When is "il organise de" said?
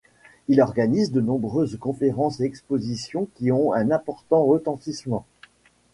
0.47-1.21